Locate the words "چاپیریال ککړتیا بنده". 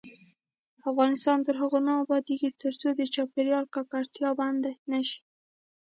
3.15-4.71